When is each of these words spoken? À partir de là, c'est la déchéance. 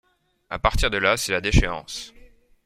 À 0.49 0.57
partir 0.57 0.89
de 0.89 0.97
là, 0.97 1.15
c'est 1.15 1.31
la 1.31 1.41
déchéance. 1.41 2.11